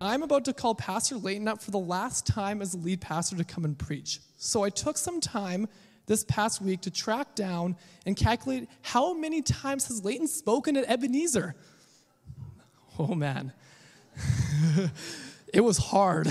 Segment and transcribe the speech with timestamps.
[0.00, 3.36] I'm about to call Pastor Leyton up for the last time as the lead pastor
[3.36, 4.20] to come and preach.
[4.38, 5.68] So I took some time
[6.06, 7.76] this past week to track down
[8.06, 11.54] and calculate how many times has Leyton spoken at Ebenezer.
[12.98, 13.52] Oh man,
[15.52, 16.28] it was hard.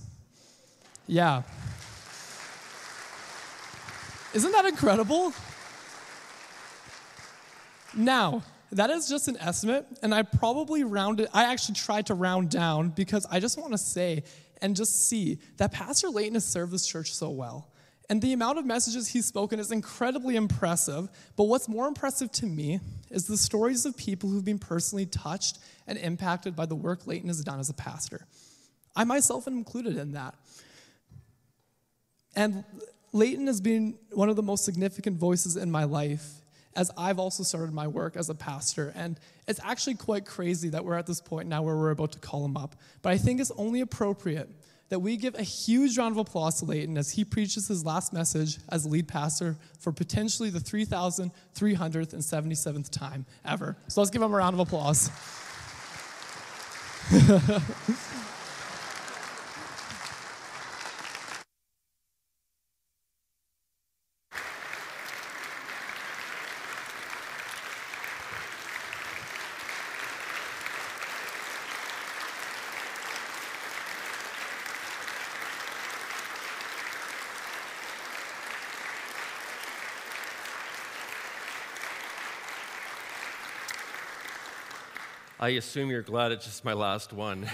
[1.08, 1.42] Yeah.
[4.34, 5.34] Isn't that incredible?
[7.96, 12.50] Now, that is just an estimate, and I probably rounded, I actually tried to round
[12.50, 14.26] down because I just want to say
[14.62, 17.72] and just see that Pastor Leyton has served this church so well.
[18.10, 21.10] And the amount of messages he's spoken is incredibly impressive.
[21.36, 25.60] But what's more impressive to me is the stories of people who've been personally touched
[25.88, 28.26] and impacted by the work Leyton has done as a pastor.
[28.96, 30.36] I myself am included in that.
[32.36, 32.64] And
[33.12, 36.42] Leyton has been one of the most significant voices in my life
[36.78, 38.94] as I've also started my work as a pastor.
[38.96, 42.20] And it's actually quite crazy that we're at this point now where we're about to
[42.20, 42.78] call him up.
[43.02, 44.48] But I think it's only appropriate
[44.90, 48.14] that we give a huge round of applause to Leyton as he preaches his last
[48.14, 53.76] message as lead pastor for potentially the 3,377th time ever.
[53.88, 55.12] So let's give him a round of applause.
[85.40, 87.46] I assume you're glad it's just my last one.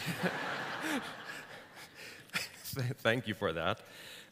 [3.02, 3.82] Thank you for that.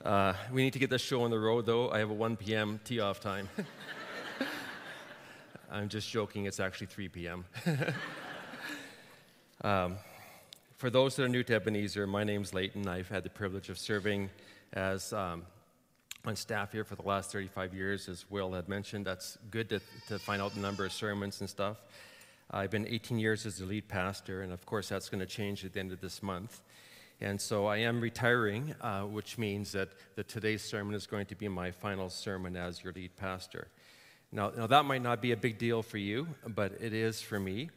[0.06, 1.92] Uh, we need to get this show on the road, though.
[1.92, 2.80] I have a 1 p.m.
[2.86, 3.50] tee off time.
[5.72, 7.44] I'm just joking, it's actually 3 p.m.
[9.66, 9.98] um,
[10.78, 12.88] for those that are new to Ebenezer, my name's Leyton.
[12.88, 14.30] I've had the privilege of serving
[14.72, 15.46] as um,
[16.24, 19.06] on staff here for the last 35 years, as Will had mentioned.
[19.06, 21.76] That's good to, to find out the number of sermons and stuff.
[22.54, 25.64] I've been 18 years as the lead pastor, and of course, that's going to change
[25.64, 26.62] at the end of this month.
[27.22, 31.36] And so I am retiring, uh, which means that, that today's sermon is going to
[31.36, 33.70] be my final sermon as your lead pastor.
[34.34, 37.40] Now, now, that might not be a big deal for you, but it is for
[37.40, 37.70] me.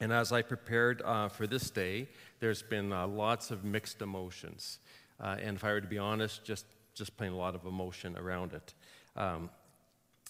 [0.00, 2.08] And as I prepared uh, for this day,
[2.40, 4.78] there's been uh, lots of mixed emotions.
[5.20, 8.16] Uh, and if I were to be honest, just, just plain a lot of emotion
[8.16, 8.74] around it.
[9.16, 9.50] Um,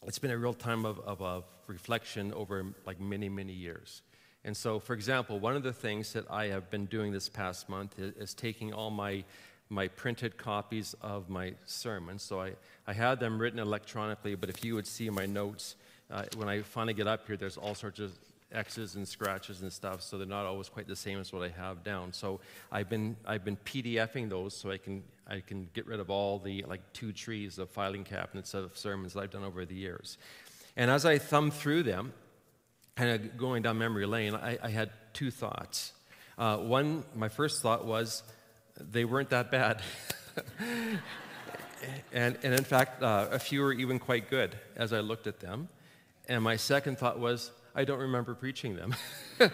[0.04, 4.02] it's been a real time of, of, of, reflection over like many, many years.
[4.44, 7.68] And so, for example, one of the things that I have been doing this past
[7.68, 9.24] month is, is taking all my,
[9.68, 12.22] my printed copies of my sermons.
[12.22, 12.52] So I,
[12.86, 15.74] I had them written electronically, but if you would see my notes,
[16.08, 18.12] uh, when I finally get up here, there's all sorts of
[18.52, 21.48] X's and scratches and stuff, so they're not always quite the same as what I
[21.48, 22.12] have down.
[22.12, 22.40] So
[22.70, 26.38] I've been, I've been PDFing those so I can, I can get rid of all
[26.38, 30.16] the like two trees of filing cabinets of sermons that I've done over the years.
[30.76, 32.12] And as I thumb through them,
[32.94, 35.92] kind of going down memory lane, I, I had two thoughts.
[36.38, 38.22] Uh, one, my first thought was
[38.78, 39.82] they weren't that bad.
[42.12, 45.40] and, and in fact, uh, a few were even quite good as I looked at
[45.40, 45.68] them.
[46.28, 48.94] And my second thought was, I don't remember preaching them.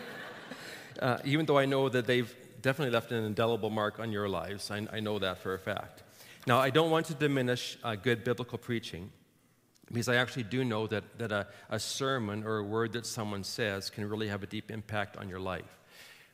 [1.01, 4.71] uh, even though I know that they've definitely left an indelible mark on your lives,
[4.71, 6.05] I, I know that for a fact.
[6.47, 9.11] Now, I don't want to diminish uh, good biblical preaching
[9.89, 13.43] because I actually do know that, that a, a sermon or a word that someone
[13.43, 15.79] says can really have a deep impact on your life.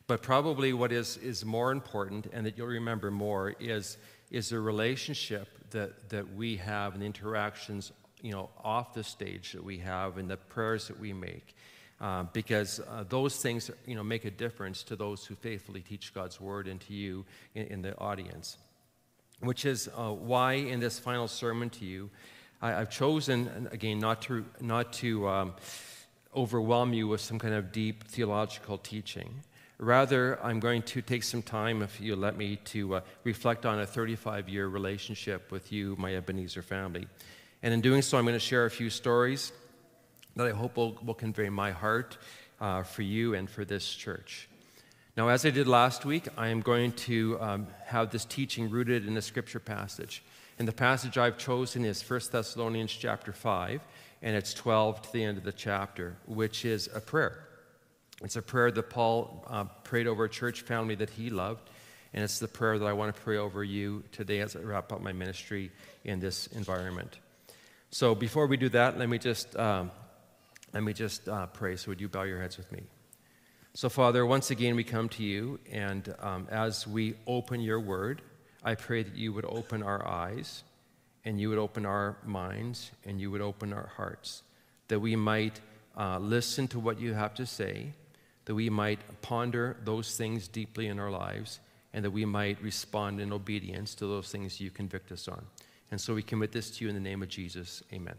[0.06, 3.96] But probably what is, is more important and that you'll remember more is,
[4.30, 7.92] is the relationship that, that we have and the interactions
[8.22, 11.54] you know, off the stage that we have and the prayers that we make
[12.00, 16.14] uh, because uh, those things you know, make a difference to those who faithfully teach
[16.14, 17.24] God's word and to you
[17.54, 18.56] in, in the audience.
[19.40, 22.10] Which is uh, why in this final sermon to you,
[22.60, 25.54] I, have chosen, again, not to, not to um,
[26.34, 29.42] overwhelm you with some kind of deep theological teaching.
[29.78, 33.78] Rather, I'm going to take some time, if you let me, to uh, reflect on
[33.78, 37.06] a 35 year relationship with you, my Ebenezer family.
[37.62, 39.52] And in doing so, I'm going to share a few stories
[40.38, 42.16] that I hope will, will convey my heart
[42.60, 44.48] uh, for you and for this church.
[45.16, 49.04] Now, as I did last week, I am going to um, have this teaching rooted
[49.04, 50.22] in a scripture passage.
[50.56, 53.80] And the passage I've chosen is 1 Thessalonians chapter 5,
[54.22, 57.44] and it's 12 to the end of the chapter, which is a prayer.
[58.22, 61.68] It's a prayer that Paul uh, prayed over a church family that he loved,
[62.14, 64.92] and it's the prayer that I want to pray over you today as I wrap
[64.92, 65.72] up my ministry
[66.04, 67.18] in this environment.
[67.90, 69.90] So before we do that, let me just, um,
[70.72, 71.76] let me just uh, pray.
[71.76, 72.82] So would you bow your heads with me?
[73.74, 78.22] So, Father, once again we come to you, and um, as we open your word,
[78.64, 80.64] I pray that you would open our eyes,
[81.24, 84.42] and you would open our minds, and you would open our hearts,
[84.88, 85.60] that we might
[85.96, 87.92] uh, listen to what you have to say,
[88.46, 91.60] that we might ponder those things deeply in our lives,
[91.92, 95.44] and that we might respond in obedience to those things you convict us on.
[95.90, 97.82] And so we commit this to you in the name of Jesus.
[97.92, 98.16] Amen.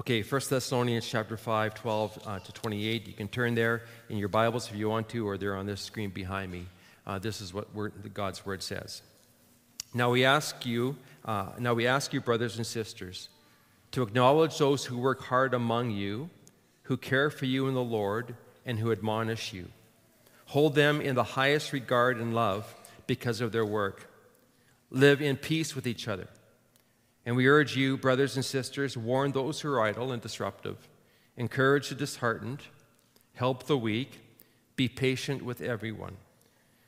[0.00, 3.06] Okay, 1 Thessalonians chapter 5, 12 uh, to 28.
[3.06, 5.82] You can turn there in your Bibles if you want to, or they're on this
[5.82, 6.64] screen behind me.
[7.06, 7.68] Uh, this is what
[8.14, 9.02] God's word says.
[9.92, 13.28] Now we ask you, uh, now we ask you, brothers and sisters,
[13.90, 16.30] to acknowledge those who work hard among you,
[16.84, 19.68] who care for you in the Lord, and who admonish you.
[20.46, 22.74] Hold them in the highest regard and love
[23.06, 24.10] because of their work.
[24.88, 26.28] Live in peace with each other.
[27.26, 30.88] And we urge you, brothers and sisters, warn those who are idle and disruptive,
[31.36, 32.62] encourage the disheartened,
[33.34, 34.20] help the weak,
[34.76, 36.16] be patient with everyone.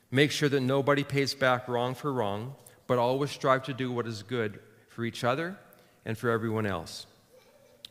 [0.09, 2.55] Make sure that nobody pays back wrong for wrong,
[2.87, 4.59] but always strive to do what is good
[4.89, 5.57] for each other
[6.05, 7.05] and for everyone else.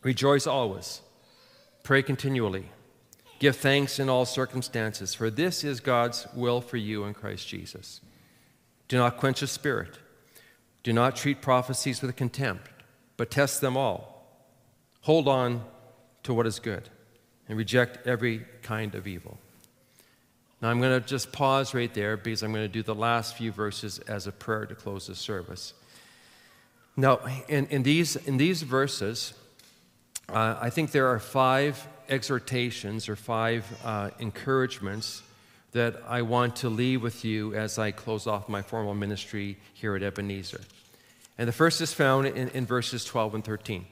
[0.02, 1.00] Rejoice always,
[1.84, 2.68] pray continually,
[3.38, 8.00] give thanks in all circumstances, for this is God's will for you in Christ Jesus.
[8.88, 9.98] Do not quench the spirit.
[10.82, 12.68] Do not treat prophecies with contempt,
[13.16, 14.26] but test them all.
[15.02, 15.64] Hold on
[16.24, 16.88] to what is good
[17.48, 19.38] and reject every kind of evil.
[20.60, 23.36] Now, I'm going to just pause right there because I'm going to do the last
[23.36, 25.74] few verses as a prayer to close the service.
[26.96, 29.34] Now, in, in, these, in these verses,
[30.28, 35.22] uh, I think there are five exhortations or five uh, encouragements
[35.72, 39.96] that I want to leave with you as I close off my formal ministry here
[39.96, 40.60] at Ebenezer.
[41.38, 43.86] And the first is found in, in verses 12 and 13.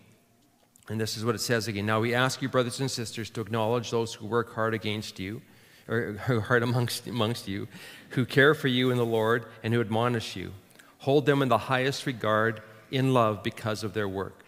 [0.88, 1.86] And this is what it says again.
[1.86, 5.40] Now we ask you, brothers and sisters, to acknowledge those who work hard against you,
[5.88, 7.66] or who hard amongst, amongst you,
[8.10, 10.52] who care for you in the Lord and who admonish you.
[10.98, 12.60] Hold them in the highest regard
[12.90, 14.44] in love because of their work.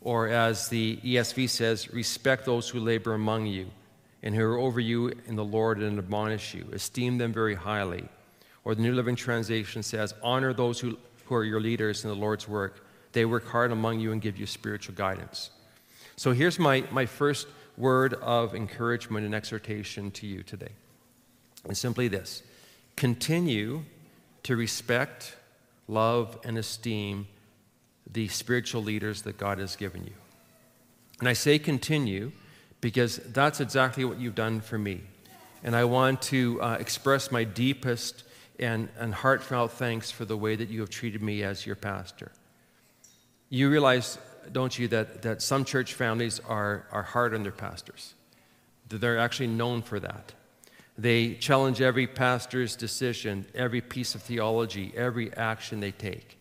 [0.00, 3.70] Or as the ESV says, respect those who labor among you
[4.26, 6.66] and who are over you in the Lord and admonish you.
[6.72, 8.08] Esteem them very highly.
[8.64, 12.16] Or the New Living Translation says, honor those who, who are your leaders in the
[12.16, 12.84] Lord's work.
[13.12, 15.50] They work hard among you and give you spiritual guidance.
[16.16, 17.46] So here's my, my first
[17.76, 20.72] word of encouragement and exhortation to you today.
[21.64, 22.42] And simply this
[22.96, 23.84] continue
[24.42, 25.36] to respect,
[25.86, 27.28] love, and esteem
[28.12, 30.14] the spiritual leaders that God has given you.
[31.20, 32.32] And I say continue
[32.80, 35.00] because that's exactly what you've done for me.
[35.62, 38.24] And I want to uh, express my deepest
[38.58, 42.32] and, and heartfelt thanks for the way that you have treated me as your pastor.
[43.48, 44.18] You realize,
[44.52, 48.14] don't you, that, that some church families are, are hard on their pastors,
[48.88, 50.32] they're actually known for that.
[50.98, 56.38] They challenge every pastor's decision, every piece of theology, every action they take.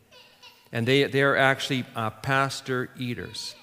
[0.71, 3.55] And they, they are actually uh, pastor eaters.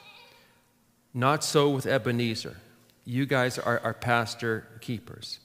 [1.14, 2.56] Not so with Ebenezer
[3.04, 5.40] you guys are, are pastor keepers.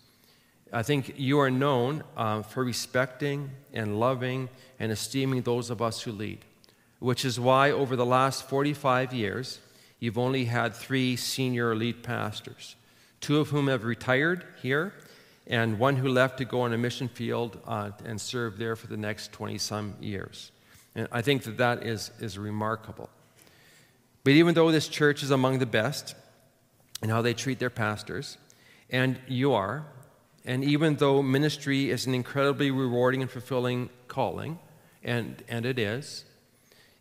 [0.72, 6.02] I think you are known uh, for respecting and loving and esteeming those of us
[6.02, 6.40] who lead,
[7.00, 9.60] which is why over the last 45 years,
[10.00, 12.76] you've only had three senior lead pastors,
[13.22, 14.94] two of whom have retired here,
[15.48, 18.88] and one who left to go on a mission field uh, and serve there for
[18.88, 20.52] the next 20 some years.
[20.94, 23.10] And I think that that is, is remarkable.
[24.28, 26.14] But even though this church is among the best,
[27.02, 28.38] and how they treat their pastors,
[28.90, 29.86] and you are.
[30.44, 34.60] And even though ministry is an incredibly rewarding and fulfilling calling,
[35.02, 36.26] and, and it is,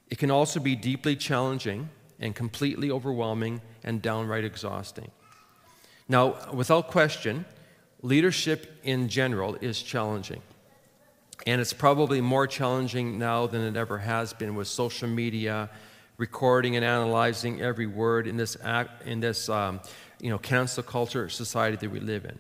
[0.08, 1.88] it can also be deeply challenging
[2.20, 5.10] and completely overwhelming and downright exhausting.
[6.08, 7.44] Now, without question,
[8.02, 10.42] leadership in general is challenging.
[11.44, 15.70] And it's probably more challenging now than it ever has been with social media
[16.18, 19.80] recording and analyzing every word in this, act, in this um,
[20.20, 22.38] you know, cancel culture society that we live in.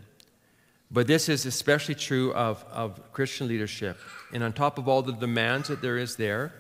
[0.90, 3.98] But this is especially true of, of Christian leadership.
[4.32, 6.52] And on top of all the demands that there is there,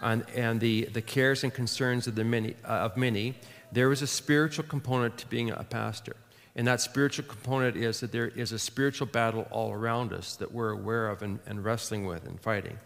[0.00, 3.34] and, and the, the cares and concerns of, the many, uh, of many,
[3.72, 6.16] there is a spiritual component to being a pastor.
[6.56, 10.52] And that spiritual component is that there is a spiritual battle all around us that
[10.52, 12.78] we're aware of and, and wrestling with and fighting.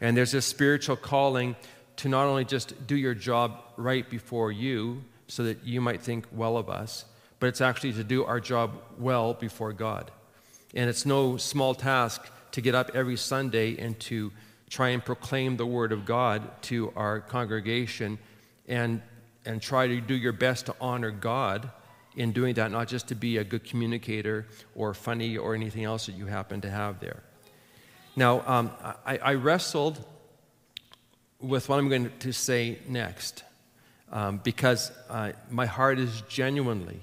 [0.00, 1.56] And there's this spiritual calling
[1.96, 6.26] to not only just do your job right before you so that you might think
[6.32, 7.04] well of us,
[7.40, 10.10] but it's actually to do our job well before God.
[10.74, 12.22] And it's no small task
[12.52, 14.32] to get up every Sunday and to
[14.70, 18.18] try and proclaim the Word of God to our congregation
[18.66, 19.02] and,
[19.44, 21.70] and try to do your best to honor God
[22.16, 26.06] in doing that, not just to be a good communicator or funny or anything else
[26.06, 27.22] that you happen to have there.
[28.16, 28.70] Now, um,
[29.06, 30.04] I, I, wrestled
[31.42, 33.44] with what I'm going to say next
[34.12, 37.00] um, because uh, my heart is genuinely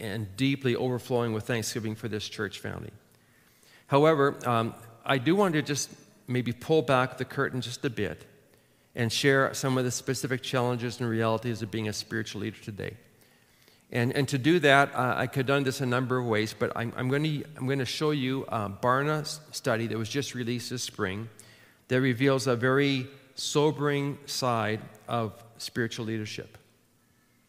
[0.00, 2.90] and deeply overflowing with thanksgiving for this church family.
[3.88, 4.74] However, um,
[5.04, 5.90] I do want to just
[6.26, 8.24] maybe pull back the curtain just a bit
[8.94, 12.96] and share some of the specific challenges and realities of being a spiritual leader today.
[13.90, 16.54] And, and to do that, uh, I could have done this a number of ways,
[16.58, 20.08] but I'm, I'm going to I'm going to show you a Barna study that was
[20.08, 21.28] just released this spring
[21.88, 26.58] that reveals a very sobering side of spiritual leadership.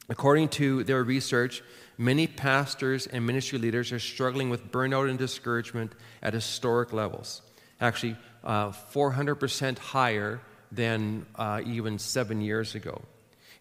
[0.10, 1.63] According to their research,
[1.98, 7.42] many pastors and ministry leaders are struggling with burnout and discouragement at historic levels.
[7.82, 13.01] Actually, uh, 400% higher than uh, even seven years ago.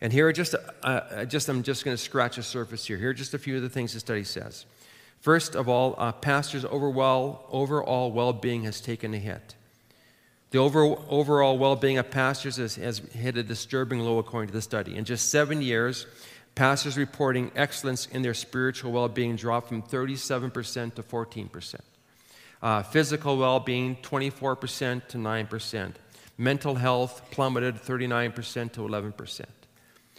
[0.00, 2.98] And here are just, uh, just I'm just going to scratch the surface here.
[2.98, 4.66] Here are just a few of the things the study says.
[5.20, 9.54] First of all, uh, pastors' overall, overall well being has taken a hit.
[10.54, 14.52] The over, overall well being of pastors has, has hit a disturbing low, according to
[14.52, 14.94] the study.
[14.94, 16.06] In just seven years,
[16.54, 21.74] pastors reporting excellence in their spiritual well being dropped from 37% to 14%.
[22.62, 25.92] Uh, physical well being, 24% to 9%.
[26.38, 29.40] Mental health plummeted 39% to 11%.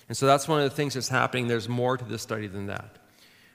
[0.10, 1.48] And so that's one of the things that's happening.
[1.48, 2.98] There's more to this study than that.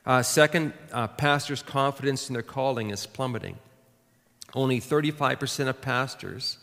[0.06, 3.58] Uh, second, uh, pastors' confidence in their calling is plummeting.
[4.54, 6.56] Only 35% of pastors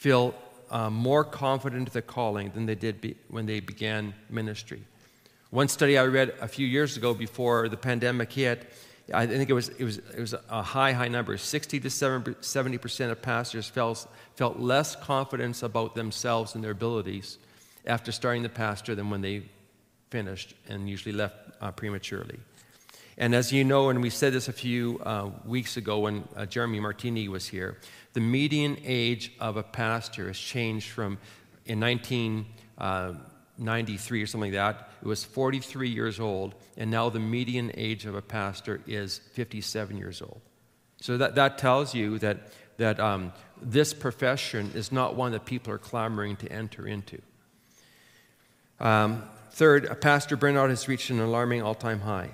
[0.00, 0.34] feel
[0.70, 4.82] uh, more confident in their calling than they did be, when they began ministry.
[5.50, 8.72] One study I read a few years ago before the pandemic hit,
[9.12, 11.36] I think it was, it was, it was a high, high number.
[11.36, 17.36] 60 to 70% of pastors felt, felt less confidence about themselves and their abilities
[17.84, 19.42] after starting the pastor than when they
[20.08, 22.38] finished and usually left uh, prematurely.
[23.20, 26.46] And as you know, and we said this a few uh, weeks ago when uh,
[26.46, 27.76] Jeremy Martini was here,
[28.14, 31.18] the median age of a pastor has changed from
[31.66, 34.88] in 1993 or something like that.
[35.02, 39.98] It was 43 years old, and now the median age of a pastor is 57
[39.98, 40.40] years old.
[41.02, 42.38] So that, that tells you that,
[42.78, 47.20] that um, this profession is not one that people are clamoring to enter into.
[48.80, 52.30] Um, third, a pastor burnout has reached an alarming all time high.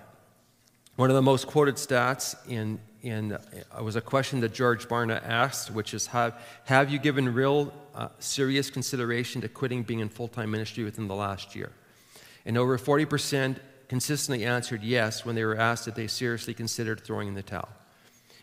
[0.97, 5.23] One of the most quoted stats in, in uh, was a question that George Barna
[5.23, 10.09] asked, which is Have, have you given real uh, serious consideration to quitting being in
[10.09, 11.73] full time ministry within the last year.
[12.45, 13.57] And over 40%
[13.88, 17.69] consistently answered yes when they were asked if they seriously considered throwing in the towel.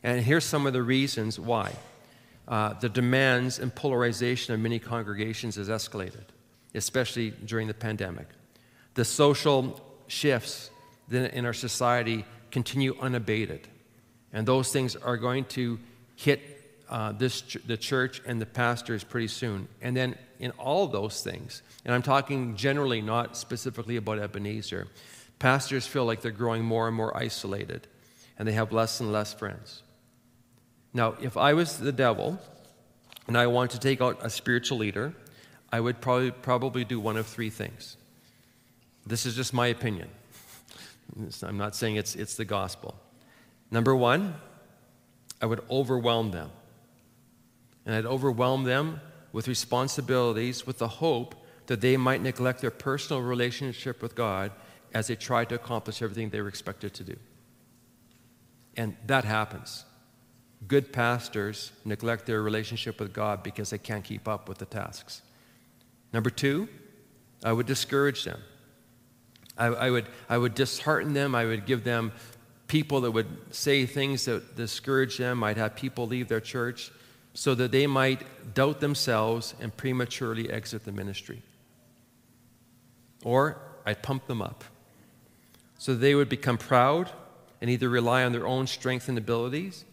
[0.01, 1.73] And here's some of the reasons why.
[2.47, 6.25] Uh, the demands and polarization of many congregations has escalated,
[6.75, 8.27] especially during the pandemic.
[8.95, 10.69] The social shifts
[11.09, 13.67] in our society continue unabated,
[14.31, 15.79] and those things are going to
[16.15, 16.39] hit
[16.87, 19.67] uh, this ch- the church and the pastors pretty soon.
[19.81, 24.87] And then in all those things, and I'm talking generally, not specifically about Ebenezer,
[25.39, 27.87] pastors feel like they're growing more and more isolated,
[28.37, 29.81] and they have less and less friends.
[30.93, 32.39] Now, if I was the devil
[33.27, 35.13] and I want to take out a spiritual leader,
[35.71, 37.97] I would probably, probably do one of three things.
[39.07, 40.09] This is just my opinion.
[41.43, 42.95] I'm not saying it's, it's the gospel.
[43.71, 44.35] Number one,
[45.41, 46.49] I would overwhelm them
[47.85, 51.35] and I'd overwhelm them with responsibilities with the hope
[51.67, 54.51] that they might neglect their personal relationship with God
[54.93, 57.15] as they try to accomplish everything they were expected to do.
[58.77, 59.85] And that happens.
[60.67, 65.21] Good pastors neglect their relationship with God because they can't keep up with the tasks.
[66.13, 66.69] Number two,
[67.43, 68.39] I would discourage them.
[69.57, 71.35] I, I, would, I would dishearten them.
[71.35, 72.11] I would give them
[72.67, 75.43] people that would say things that discourage them.
[75.43, 76.91] I'd have people leave their church
[77.33, 81.41] so that they might doubt themselves and prematurely exit the ministry.
[83.23, 84.63] Or I'd pump them up
[85.77, 87.11] so they would become proud
[87.59, 89.83] and either rely on their own strength and abilities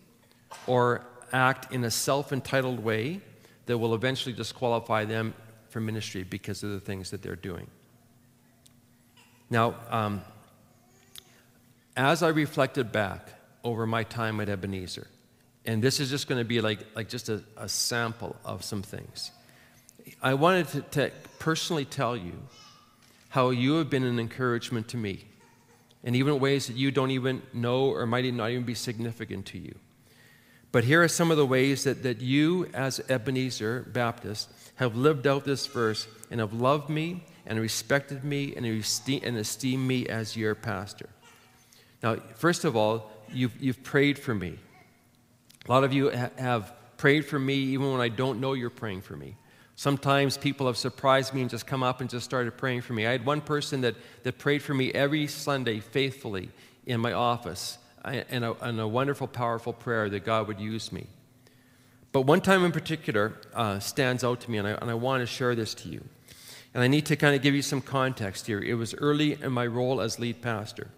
[0.66, 3.20] or act in a self entitled way
[3.66, 5.34] that will eventually disqualify them
[5.68, 7.66] from ministry because of the things that they're doing.
[9.50, 10.22] Now, um,
[11.96, 13.28] as I reflected back
[13.64, 15.08] over my time at Ebenezer,
[15.64, 18.82] And this is just going to be like, like just a, a sample of some
[18.82, 19.30] things.
[20.22, 22.32] I wanted to, to personally tell you
[23.28, 25.26] how you have been an encouragement to me,
[26.02, 29.58] and even ways that you don't even know or might not even be significant to
[29.58, 29.74] you.
[30.72, 35.26] But here are some of the ways that, that you, as Ebenezer Baptist, have lived
[35.26, 40.06] out this verse and have loved me and respected me and, esteem, and esteemed me
[40.06, 41.08] as your pastor.
[42.00, 44.56] Now, first of all, you've, you've prayed for me.
[45.66, 48.70] A lot of you ha- have prayed for me even when I don't know you're
[48.70, 49.36] praying for me.
[49.74, 53.04] Sometimes people have surprised me and just come up and just started praying for me.
[53.04, 56.50] I had one person that, that prayed for me every Sunday faithfully
[56.86, 61.06] in my office, and a, a wonderful, powerful prayer that God would use me.
[62.12, 65.22] But one time in particular uh, stands out to me, and I, and I want
[65.22, 66.04] to share this to you.
[66.74, 68.60] And I need to kind of give you some context here.
[68.60, 70.88] It was early in my role as lead pastor.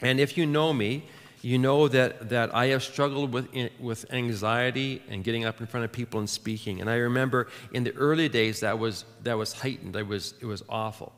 [0.00, 1.04] And if you know me,
[1.42, 5.84] you know that, that I have struggled with, with anxiety and getting up in front
[5.84, 6.80] of people and speaking.
[6.80, 10.46] And I remember in the early days that was, that was heightened, it was, it
[10.46, 11.12] was awful.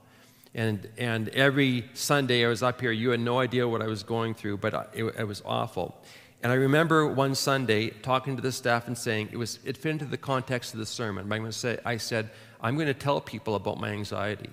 [0.55, 4.03] And, and every Sunday I was up here, you had no idea what I was
[4.03, 5.97] going through, but it, it was awful.
[6.43, 9.93] And I remember one Sunday talking to the staff and saying, it, was, it fit
[9.93, 11.29] into the context of the sermon.
[11.29, 12.31] To say, I said,
[12.63, 14.51] I'm going to tell people about my anxiety.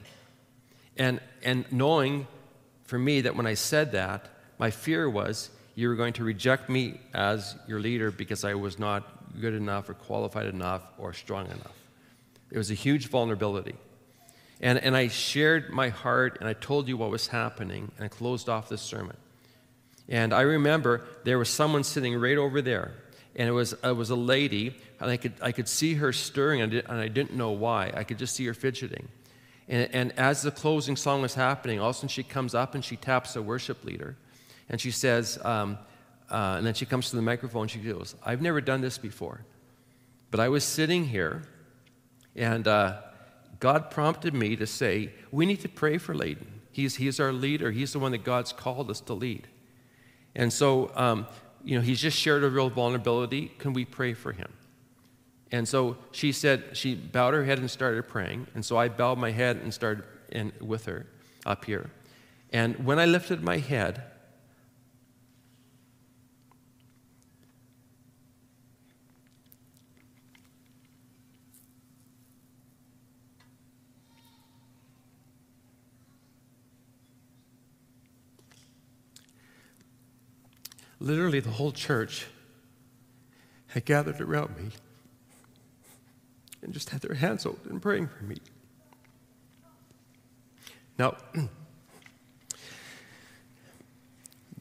[0.98, 2.28] And, and knowing
[2.84, 6.70] for me that when I said that, my fear was you were going to reject
[6.70, 11.46] me as your leader because I was not good enough or qualified enough or strong
[11.46, 11.78] enough.
[12.52, 13.76] It was a huge vulnerability.
[14.60, 18.08] And, and I shared my heart and I told you what was happening and I
[18.10, 19.16] closed off the sermon.
[20.10, 22.92] And I remember there was someone sitting right over there
[23.36, 26.62] and it was, it was a lady, and I could, I could see her stirring,
[26.62, 27.92] and I didn't know why.
[27.96, 29.08] I could just see her fidgeting.
[29.68, 32.76] And, and as the closing song was happening, all of a sudden she comes up
[32.76, 34.18] and she taps the worship leader,
[34.68, 35.78] and she says, um,
[36.30, 38.98] uh, and then she comes to the microphone, and she goes, I've never done this
[38.98, 39.46] before,
[40.32, 41.44] but I was sitting here,
[42.36, 43.02] and uh,
[43.60, 46.62] God prompted me to say, we need to pray for Leyton.
[46.72, 47.72] He's, he's our leader.
[47.72, 49.48] He's the one that God's called us to lead.
[50.36, 51.28] And so um,
[51.64, 53.52] you know, he's just shared a real vulnerability.
[53.58, 54.52] Can we pray for him?
[55.52, 58.48] And so she said, she bowed her head and started praying.
[58.54, 61.08] And so I bowed my head and started in, with her
[61.46, 61.90] up here.
[62.52, 64.04] And when I lifted my head,
[81.00, 82.28] literally the whole church
[83.68, 84.72] had gathered around me
[86.62, 88.38] and just had their hands open and praying for me.
[90.98, 91.16] Now,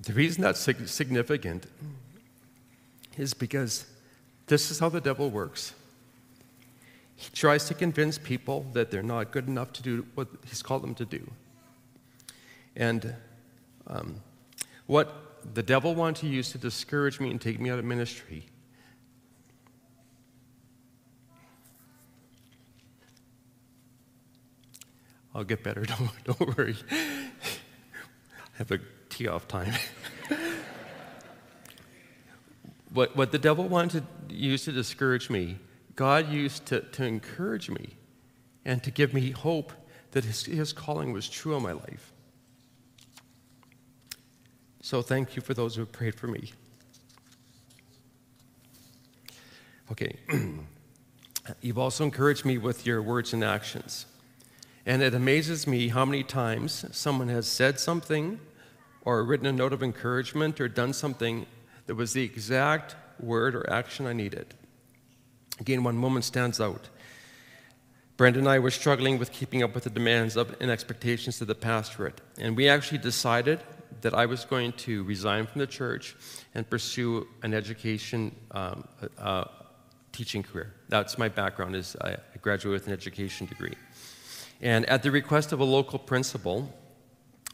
[0.03, 1.66] the reason that's significant
[3.16, 3.87] is because
[4.46, 5.74] this is how the devil works.
[7.16, 10.85] He tries to convince people that they're not good enough to do what he's called
[10.85, 11.29] them to do.
[12.77, 13.16] And
[13.88, 14.20] um,
[14.87, 18.46] what the devil wanted to use to discourage me and take me out of ministry.
[25.35, 26.77] I'll get better, don't, don't worry.
[26.90, 27.31] I
[28.55, 29.72] have a tee off time.
[32.92, 35.59] what, what the devil wanted to use to discourage me,
[35.94, 37.96] God used to, to encourage me
[38.64, 39.72] and to give me hope
[40.12, 42.12] that his, his calling was true in my life.
[44.88, 46.51] So thank you for those who have prayed for me.
[49.92, 50.16] Okay.
[51.61, 54.07] You've also encouraged me with your words and actions.
[54.87, 58.40] And it amazes me how many times someone has said something
[59.03, 61.44] or written a note of encouragement or done something
[61.87, 64.55] that was the exact word or action I needed.
[65.61, 66.88] Again, one moment stands out.
[68.16, 71.46] Brenda and I were struggling with keeping up with the demands of and expectations of
[71.46, 72.22] the pastorate.
[72.38, 73.61] And we actually decided
[74.00, 76.16] that I was going to resign from the church
[76.54, 78.87] and pursue an education um,
[79.18, 79.44] uh,
[80.12, 80.74] teaching career.
[80.88, 81.76] That's my background.
[81.76, 83.74] Is I graduated with an education degree,
[84.61, 86.72] and at the request of a local principal,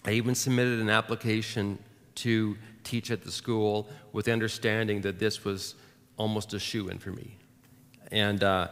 [0.04, 1.78] I even submitted an application
[2.16, 5.74] to teach at the school with the understanding that this was
[6.16, 7.36] almost a shoe in for me,
[8.10, 8.42] and.
[8.42, 8.68] Uh,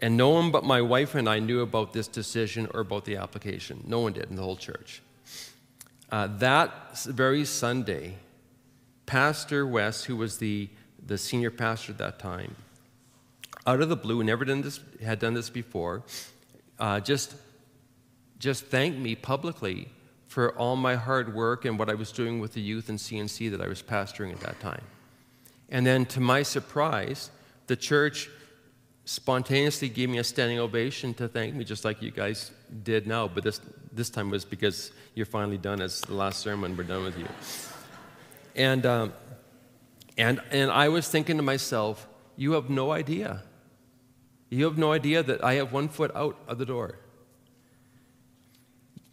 [0.00, 3.16] and no one but my wife and I knew about this decision or about the
[3.16, 3.82] application.
[3.84, 5.02] No one did in the whole church.
[6.10, 8.16] Uh, that very Sunday,
[9.06, 10.68] Pastor West, who was the,
[11.06, 12.56] the senior pastor at that time,
[13.66, 16.02] out of the blue, never done this, had done this before,
[16.78, 17.34] uh, just,
[18.38, 19.88] just thanked me publicly
[20.26, 23.50] for all my hard work and what I was doing with the youth in CNC
[23.50, 24.82] that I was pastoring at that time.
[25.70, 27.30] And then, to my surprise,
[27.66, 28.30] the church
[29.08, 32.50] spontaneously gave me a standing ovation to thank me, just like you guys
[32.82, 33.26] did now.
[33.26, 33.58] But this,
[33.90, 35.80] this time was because you're finally done.
[35.80, 37.24] As the last sermon, we're done with you.
[38.54, 39.14] And, um,
[40.18, 43.42] and, and I was thinking to myself, you have no idea.
[44.50, 46.98] You have no idea that I have one foot out of the door.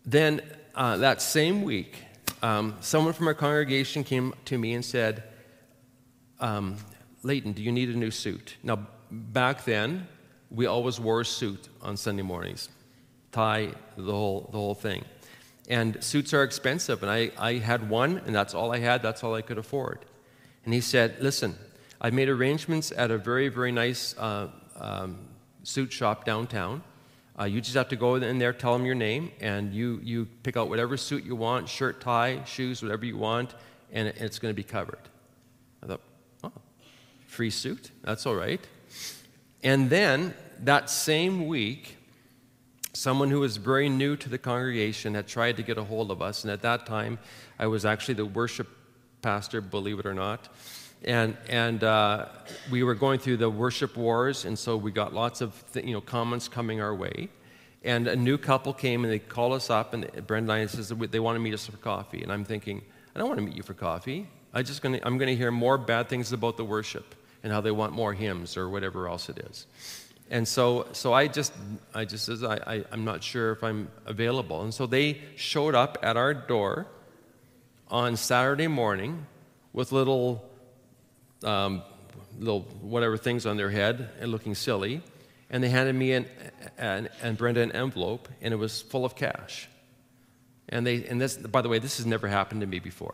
[0.06, 0.42] Then
[0.76, 2.04] uh, that same week,
[2.44, 5.24] um, someone from our congregation came to me and said,
[6.42, 6.76] um,
[7.24, 8.58] Leyton, do you need a new suit?
[8.62, 10.08] Now, back then,
[10.52, 12.70] we always wore a suit on Sunday mornings,
[13.32, 15.04] tie, the whole, the whole thing.
[15.68, 19.24] And suits are expensive, and I, I had one, and that's all I had, that's
[19.24, 20.06] all I could afford.
[20.64, 21.56] And he said, Listen,
[22.00, 25.18] I've made arrangements at a very, very nice uh, um,
[25.64, 26.84] suit shop downtown.
[27.38, 30.26] Uh, you just have to go in there, tell them your name, and you, you
[30.44, 33.56] pick out whatever suit you want shirt, tie, shoes, whatever you want,
[33.92, 35.10] and it's going to be covered.
[35.84, 36.02] I thought,
[36.44, 36.52] oh,
[37.28, 37.92] free suit?
[38.04, 38.66] That's all right.
[39.66, 41.98] And then that same week,
[42.94, 46.22] someone who was very new to the congregation had tried to get a hold of
[46.22, 47.18] us, and at that time,
[47.58, 48.70] I was actually the worship
[49.24, 50.50] pastor, believe it or not.
[51.04, 52.28] And, and uh,
[52.70, 55.94] we were going through the worship wars, and so we got lots of th- you
[55.94, 57.30] know, comments coming our way.
[57.84, 60.90] And a new couple came and they called us up, and Brenda and I says
[60.90, 62.22] they want to meet us for coffee.
[62.22, 62.84] And I'm thinking,
[63.16, 64.28] I don't want to meet you for coffee.
[64.54, 67.16] I just gonna, I'm going to hear more bad things about the worship
[67.46, 69.68] and how they want more hymns or whatever else it is.
[70.32, 71.54] And so, so I just,
[71.94, 74.64] I just says, I, I, I'm not sure if I'm available.
[74.64, 76.88] And so they showed up at our door
[77.88, 79.28] on Saturday morning
[79.74, 80.44] with little
[81.44, 81.84] um,
[82.40, 85.04] little whatever things on their head and looking silly.
[85.52, 86.26] And they handed me an,
[86.80, 89.70] an, and Brenda an envelope, and it was full of cash.
[90.68, 93.14] And, they, and this, by the way, this has never happened to me before.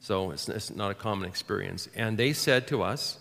[0.00, 1.88] So it's, it's not a common experience.
[1.94, 3.18] And they said to us,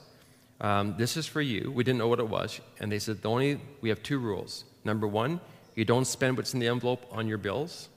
[0.61, 1.71] um, This is for you.
[1.71, 2.59] We didn't know what it was.
[2.79, 4.65] And they said, the only, We have two rules.
[4.83, 5.39] Number one,
[5.75, 7.89] you don't spend what's in the envelope on your bills.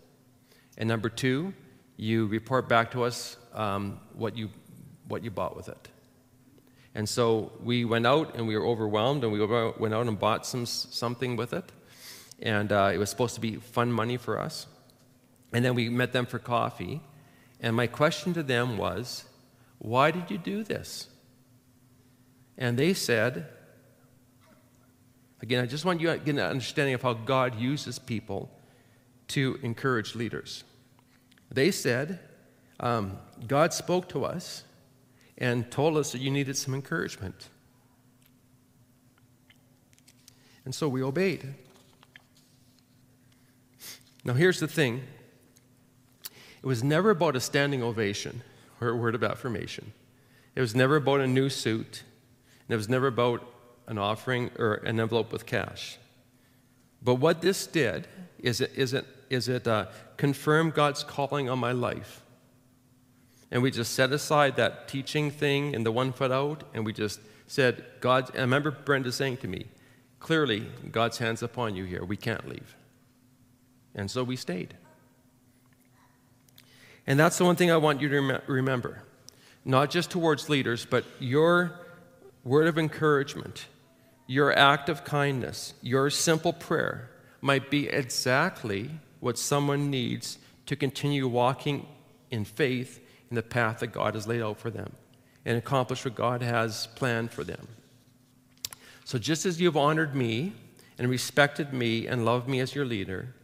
[0.77, 1.53] And number two,
[1.97, 4.51] you report back to us um, what, you,
[5.07, 5.89] what you bought with it.
[6.95, 10.47] And so we went out and we were overwhelmed and we went out and bought
[10.47, 11.71] some, something with it.
[12.41, 14.67] And uh, it was supposed to be fun money for us.
[15.53, 17.01] And then we met them for coffee.
[17.61, 19.25] And my question to them was,
[19.79, 21.09] Why did you do this?
[22.57, 23.49] And they said,
[25.41, 28.51] Again, I just want you to get an understanding of how God uses people
[29.29, 30.65] to encourage leaders.
[31.51, 32.21] They said,
[32.81, 34.65] um, God spoke to us
[35.37, 37.49] and told us that you needed some encouragement.
[40.65, 41.55] And so we obeyed.
[44.25, 45.03] Now, here's the thing
[46.63, 48.43] it was never about a standing ovation
[48.81, 49.93] or a word of affirmation,
[50.55, 52.03] it was never about a new suit,
[52.67, 53.47] and it was never about
[53.87, 55.99] an offering or an envelope with cash.
[57.03, 61.59] But what this did is it, is it, is it uh, confirmed God's calling on
[61.59, 62.23] my life
[63.51, 66.93] and we just set aside that teaching thing and the one foot out, and we
[66.93, 69.67] just said, God, I remember Brenda saying to me,
[70.21, 72.05] clearly, God's hand's upon you here.
[72.05, 72.77] We can't leave.
[73.95, 74.75] And so we stayed.
[77.09, 79.03] And that's the one thing I want you to rem- remember.
[79.65, 81.81] Not just towards leaders, but your
[82.45, 83.67] word of encouragement,
[84.27, 87.09] your act of kindness, your simple prayer
[87.41, 88.91] might be exactly
[89.21, 91.87] what someone needs to continue walking
[92.31, 94.93] in faith in the path that God has laid out for them
[95.47, 97.69] and accomplish what God has planned for them.
[99.07, 100.53] So, just as you've honored me
[100.99, 103.35] and respected me and loved me as your leader,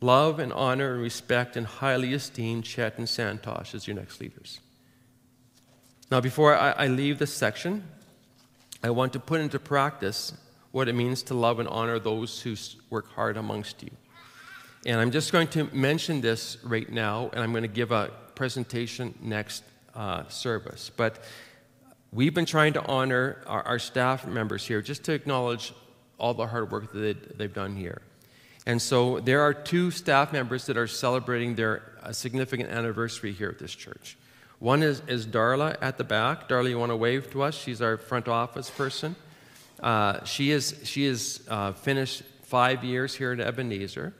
[0.00, 4.60] love and honor and respect and highly esteem Chet and Santosh as your next leaders.
[6.10, 7.84] Now, before I, I leave this section,
[8.82, 10.32] I want to put into practice
[10.70, 12.54] what it means to love and honor those who
[12.90, 13.90] work hard amongst you.
[14.86, 18.12] And I'm just going to mention this right now, and I'm going to give a
[18.34, 20.90] presentation next uh, service.
[20.96, 21.22] But
[22.12, 25.74] we've been trying to honor our, our, staff members here just to acknowledge
[26.18, 28.02] all the hard work that they've done here.
[28.68, 33.48] And so there are two staff members that are celebrating their uh, significant anniversary here
[33.48, 34.16] at this church.
[34.60, 36.48] One is, is Darla at the back.
[36.48, 37.56] Darla, you want to wave to us?
[37.56, 39.16] She's our front office person.
[39.82, 44.14] Uh, she is, she is uh, finished five years here at Ebenezer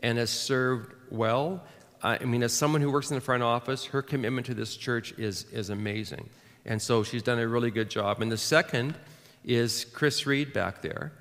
[0.00, 1.62] and has served well
[2.02, 5.12] I mean, as someone who works in the front office, her commitment to this church
[5.18, 6.28] is, is amazing.
[6.64, 8.22] And so she's done a really good job.
[8.22, 8.94] And the second
[9.44, 11.12] is Chris Reed back there.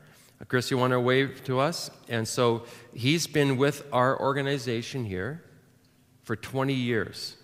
[0.46, 1.90] Chris, you want to wave to us?
[2.08, 5.44] And so he's been with our organization here
[6.24, 7.36] for 20 years.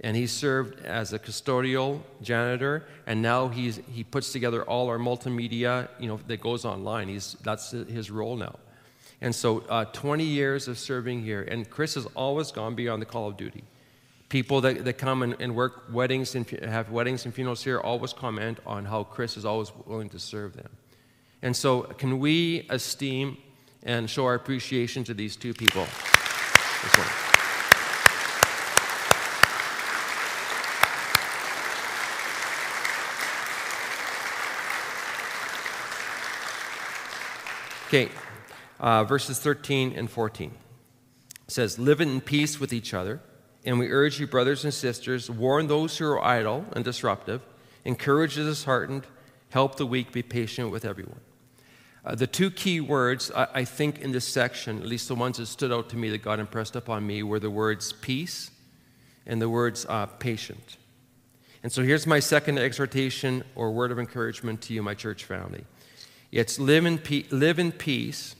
[0.00, 4.98] and he served as a custodial janitor, and now he's, he puts together all our
[4.98, 7.08] multimedia, you know, that goes online.
[7.08, 8.54] He's, that's his role now.
[9.20, 13.06] And so uh, 20 years of serving here, and Chris has always gone beyond the
[13.06, 13.64] call of duty.
[14.28, 18.12] People that, that come and, and work weddings and have weddings and funerals here always
[18.12, 20.68] comment on how Chris is always willing to serve them.
[21.42, 23.38] And so, can we esteem
[23.82, 25.86] and show our appreciation to these two people?
[37.88, 38.10] Okay,
[38.80, 43.20] uh, verses 13 and 14 it says, Live in peace with each other.
[43.64, 47.40] And we urge you, brothers and sisters, warn those who are idle and disruptive,
[47.84, 49.06] encourage the disheartened,
[49.50, 51.20] help the weak, be patient with everyone.
[52.08, 55.36] Uh, the two key words, I, I, think, in this section, at least the ones
[55.36, 58.50] that stood out to me that God impressed upon me, were the words peace
[59.26, 60.78] and the words uh, patient.
[61.62, 65.66] And so here's my second exhortation or word of encouragement to you, my church family.
[66.32, 68.34] It's live in, pe- live in peace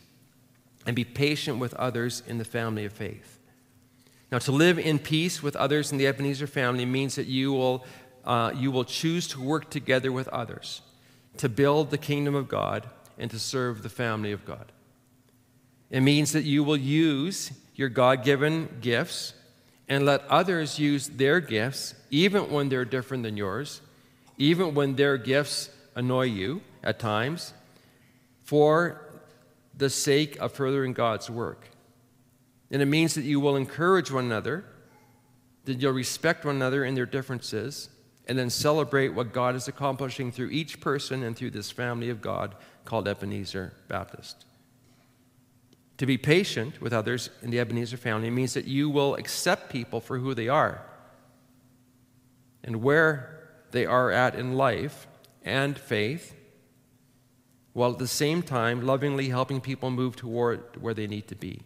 [0.87, 3.39] and be patient with others in the family of faith.
[4.33, 7.85] Now, to live in peace with others in the Ebenezer family means that you will,
[8.25, 10.81] uh, you will choose to work together with others
[11.37, 14.73] to build the kingdom of God and to serve the family of God.
[15.91, 19.35] It means that you will use your God given gifts
[19.89, 23.81] and let others use their gifts, even when they're different than yours,
[24.37, 27.55] even when their gifts annoy you at times,
[28.45, 29.03] for
[29.77, 31.69] the sake of furthering God's work.
[32.71, 34.65] And it means that you will encourage one another,
[35.65, 37.89] that you'll respect one another in their differences,
[38.27, 42.21] and then celebrate what God is accomplishing through each person and through this family of
[42.21, 42.55] God
[42.89, 44.47] called Ebenezer Baptist.
[45.99, 50.01] To be patient with others in the Ebenezer family means that you will accept people
[50.01, 50.81] for who they are
[52.65, 55.07] and where they are at in life
[55.43, 56.35] and faith,
[57.75, 61.61] while at the same time lovingly helping people move toward where they need to be.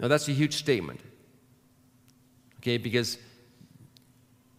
[0.00, 0.98] Now, that's a huge statement,
[2.58, 3.16] okay, because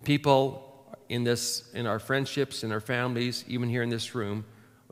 [0.06, 4.46] people in this, in our friendships, in our families, even here in this room,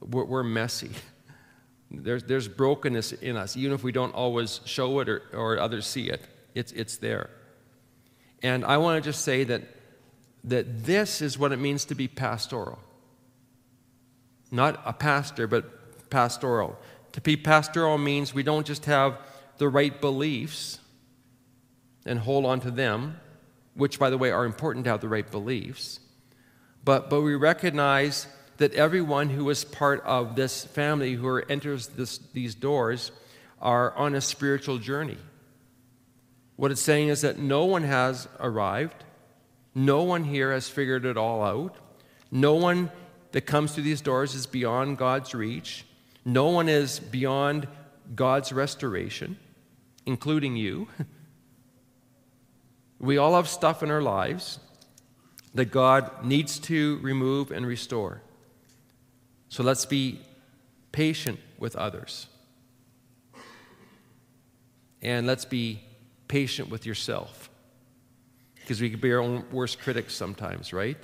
[0.10, 0.92] we're, we're messy.
[1.92, 5.86] There's, there's brokenness in us, even if we don't always show it or, or others
[5.86, 6.22] see it.
[6.56, 7.30] It's, it's there.
[8.42, 9.62] And I want to just say that,
[10.46, 12.80] that this is what it means to be pastoral.
[14.52, 16.78] Not a pastor, but pastoral.
[17.14, 19.18] To be pastoral means we don't just have
[19.58, 20.80] the right beliefs
[22.06, 23.20] and hold on to them,
[23.76, 26.00] which, by the way, are important to have the right beliefs,
[26.84, 32.20] but, but we recognize that everyone who is part of this family who enters this,
[32.34, 33.12] these doors
[33.62, 35.18] are on a spiritual journey.
[36.56, 39.04] What it's saying is that no one has arrived,
[39.74, 41.76] no one here has figured it all out,
[42.32, 42.92] no one
[43.32, 45.86] that comes through these doors is beyond God's reach,
[46.26, 47.68] no one is beyond
[48.16, 49.38] God's restoration,
[50.06, 50.88] including you.
[53.04, 54.60] We all have stuff in our lives
[55.54, 58.22] that God needs to remove and restore.
[59.54, 60.20] So let's be
[60.92, 62.26] patient with others.
[65.00, 65.84] And let's be
[66.28, 67.52] patient with yourself.
[68.56, 70.98] Because we can be our own worst critics sometimes, right?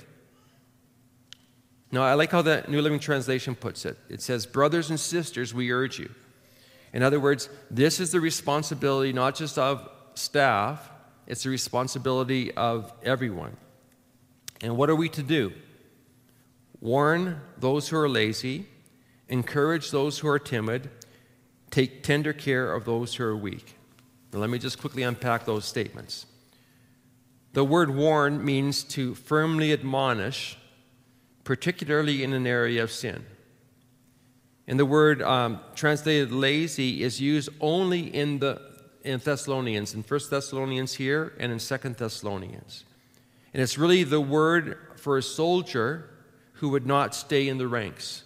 [1.92, 3.96] Now, I like how the New Living Translation puts it.
[4.08, 6.10] It says, Brothers and sisters, we urge you.
[6.92, 10.90] In other words, this is the responsibility not just of staff,
[11.28, 13.56] it's the responsibility of everyone.
[14.60, 15.52] And what are we to do?
[16.80, 18.66] Warn those who are lazy,
[19.28, 20.90] encourage those who are timid,
[21.70, 23.76] take tender care of those who are weak.
[24.32, 26.26] Now, let me just quickly unpack those statements.
[27.52, 30.56] The word warn means to firmly admonish,
[31.44, 33.26] particularly in an area of sin.
[34.68, 38.70] And the word um, translated lazy is used only in the
[39.02, 42.84] in Thessalonians, in 1 Thessalonians here and in 2 Thessalonians.
[43.52, 46.09] And it's really the word for a soldier
[46.60, 48.22] who would not stay in the ranks.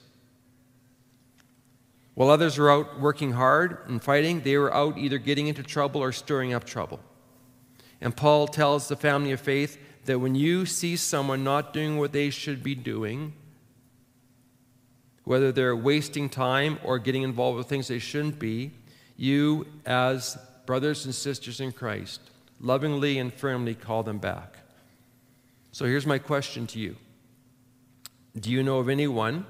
[2.14, 6.02] While others were out working hard and fighting, they were out either getting into trouble
[6.02, 6.98] or stirring up trouble.
[8.00, 12.12] And Paul tells the family of faith that when you see someone not doing what
[12.12, 13.34] they should be doing,
[15.22, 18.72] whether they're wasting time or getting involved with things they shouldn't be,
[19.16, 22.20] you, as brothers and sisters in Christ,
[22.60, 24.56] lovingly and firmly call them back.
[25.70, 26.96] So here's my question to you
[28.38, 29.46] do you know of anyone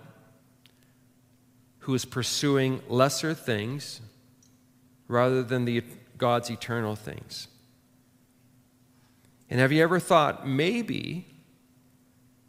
[1.81, 4.01] who is pursuing lesser things
[5.09, 5.83] rather than the,
[6.19, 7.49] God's eternal things?
[9.51, 11.27] And have you ever thought maybe,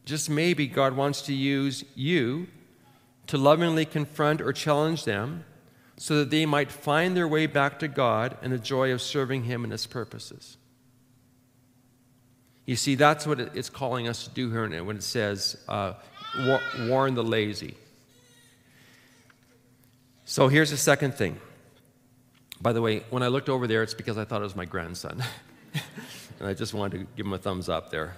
[0.05, 2.47] just maybe, God wants to use you
[3.27, 5.45] to lovingly confront or challenge them
[5.97, 9.43] so that they might find their way back to God and the joy of serving
[9.43, 10.57] Him and His purposes?
[12.65, 15.93] You see, that's what it's calling us to do here when it says, uh,
[16.87, 17.75] warn the lazy.
[20.25, 21.39] So here's the second thing.
[22.61, 24.65] By the way, when I looked over there, it's because I thought it was my
[24.65, 25.23] grandson.
[26.39, 28.15] and I just wanted to give him a thumbs up there.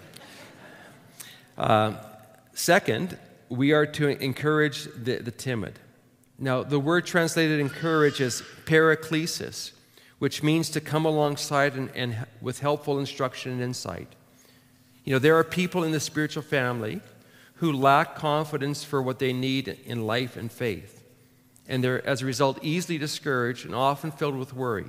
[1.58, 1.94] Uh,
[2.54, 3.18] second,
[3.50, 5.80] we are to encourage the, the timid.
[6.40, 9.72] Now, the word translated encourage is paraklesis,
[10.20, 14.08] which means to come alongside and, and with helpful instruction and insight.
[15.04, 17.02] You know, there are people in the spiritual family
[17.58, 21.04] who lack confidence for what they need in life and faith.
[21.68, 24.86] And they're, as a result, easily discouraged and often filled with worry.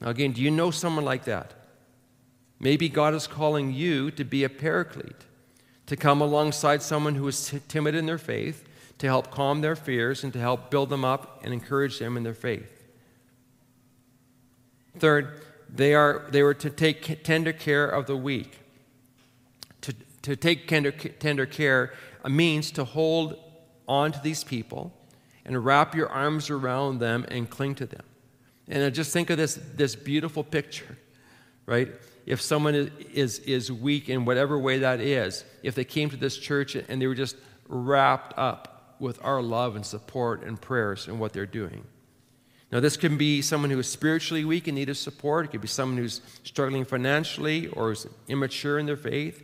[0.00, 1.54] Now, again, do you know someone like that?
[2.58, 5.24] Maybe God is calling you to be a paraclete,
[5.86, 10.24] to come alongside someone who is timid in their faith, to help calm their fears,
[10.24, 12.84] and to help build them up and encourage them in their faith.
[14.98, 18.58] Third, they, are, they were to take tender care of the weak
[20.22, 21.92] to take tender, tender care
[22.28, 23.36] means to hold
[23.88, 24.92] on to these people
[25.44, 28.04] and wrap your arms around them and cling to them.
[28.68, 30.96] And just think of this, this beautiful picture,
[31.66, 31.88] right?
[32.24, 36.16] If someone is, is, is weak in whatever way that is, if they came to
[36.16, 37.36] this church and they were just
[37.68, 41.84] wrapped up with our love and support and prayers and what they're doing.
[42.70, 45.44] Now, this can be someone who is spiritually weak and needs support.
[45.44, 49.42] It could be someone who's struggling financially or is immature in their faith.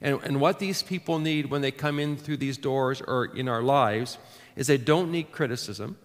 [0.00, 3.48] And, and what these people need when they come in through these doors or in
[3.48, 4.18] our lives
[4.54, 5.96] is they don't need criticism,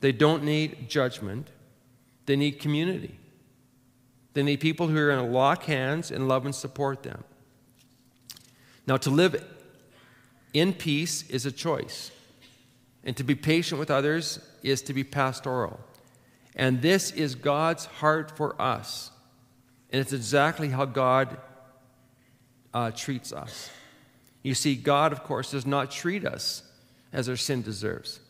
[0.00, 1.48] they don't need judgment,
[2.26, 3.16] they need community.
[4.32, 7.24] They need people who are going to lock hands and love and support them.
[8.86, 9.44] Now, to live
[10.52, 12.10] in peace is a choice,
[13.04, 15.80] and to be patient with others is to be pastoral.
[16.56, 19.10] And this is God's heart for us.
[19.92, 21.36] And it's exactly how God
[22.72, 23.70] uh, treats us.
[24.42, 26.62] You see, God, of course, does not treat us
[27.12, 28.20] as our sin deserves.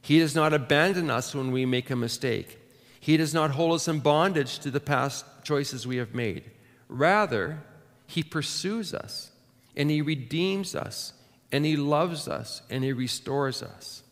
[0.00, 2.58] He does not abandon us when we make a mistake.
[3.00, 6.50] He does not hold us in bondage to the past choices we have made.
[6.88, 7.62] Rather,
[8.06, 9.30] He pursues us
[9.76, 11.12] and He redeems us
[11.52, 14.02] and He loves us and He restores us.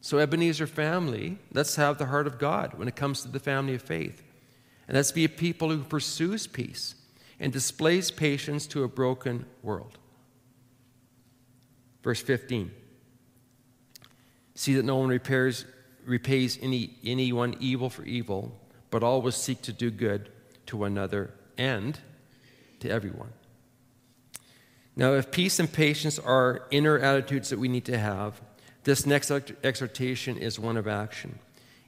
[0.00, 3.74] So, Ebenezer family, let's have the heart of God when it comes to the family
[3.74, 4.22] of faith.
[4.86, 6.94] And let's be a people who pursues peace
[7.40, 9.98] and displays patience to a broken world.
[12.02, 12.70] Verse 15
[14.54, 15.64] See that no one repairs,
[16.04, 18.58] repays any, anyone evil for evil,
[18.90, 20.30] but always seek to do good
[20.66, 21.98] to another and
[22.80, 23.32] to everyone.
[24.96, 28.40] Now, if peace and patience are inner attitudes that we need to have,
[28.82, 29.30] this next
[29.62, 31.38] exhortation is one of action.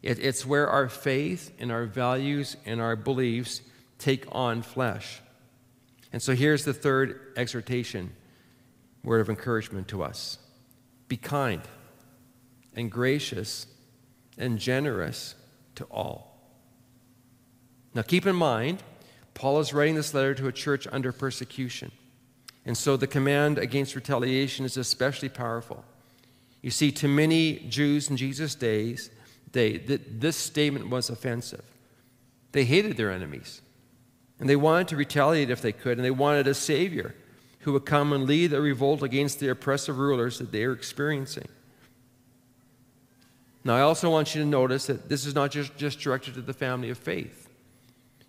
[0.03, 3.63] It, it's where our faith and our values and our beliefs
[3.99, 5.21] take on flesh.
[6.13, 8.13] And so here's the third exhortation
[9.03, 10.39] word of encouragement to us
[11.09, 11.63] be kind
[12.75, 13.67] and gracious
[14.39, 15.35] and generous
[15.75, 16.31] to all.
[17.95, 18.83] Now, keep in mind,
[19.35, 21.91] Paul is writing this letter to a church under persecution.
[22.65, 25.85] And so the command against retaliation is especially powerful.
[26.63, 29.11] You see, to many Jews in Jesus' days,
[29.53, 31.65] they, this statement was offensive.
[32.53, 33.63] They hated their enemies.
[34.41, 37.15] And they wanted to retaliate if they could, and they wanted a savior
[37.61, 41.47] who would come and lead a revolt against the oppressive rulers that they were experiencing.
[43.63, 46.41] Now, I also want you to notice that this is not just, just directed to
[46.41, 47.51] the family of faith.